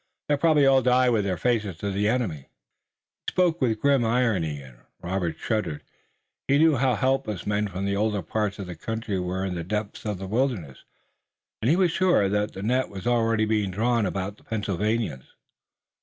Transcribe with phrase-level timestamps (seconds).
[0.27, 2.47] They'll probably all die with their faces to the enemy."
[3.19, 5.83] He spoke with grim irony and Robert shuddered.
[6.47, 9.63] He knew how helpless men from the older parts of the country were in the
[9.63, 10.85] depths of the wilderness,
[11.61, 15.35] and he was sure that the net was already being drawn about the Pennsylvanians.